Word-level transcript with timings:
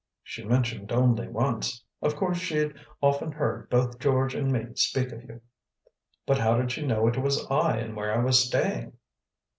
"She 0.23 0.43
mentioned 0.43 0.91
only 0.91 1.27
once. 1.27 1.83
Of 2.01 2.15
course 2.15 2.39
she'd 2.39 2.73
often 3.03 3.31
heard 3.33 3.69
both 3.69 3.99
George 3.99 4.33
and 4.33 4.51
me 4.51 4.71
speak 4.73 5.11
of 5.11 5.21
you." 5.21 5.41
"But 6.25 6.39
how 6.39 6.57
did 6.57 6.71
she 6.71 6.83
know 6.87 7.05
it 7.07 7.19
was 7.21 7.45
I 7.51 7.77
and 7.77 7.95
where 7.95 8.11
I 8.11 8.23
was 8.23 8.39
staying?" 8.47 8.93